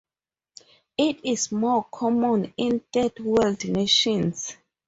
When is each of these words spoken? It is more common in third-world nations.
It 0.97 1.23
is 1.23 1.51
more 1.51 1.83
common 1.91 2.51
in 2.57 2.79
third-world 2.91 3.63
nations. 3.65 4.57